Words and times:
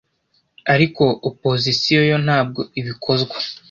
ariko 0.73 1.03
opozisiyo 1.29 2.01
yo 2.11 2.17
ntabwo 2.25 2.61
ibikozwa 2.79 3.37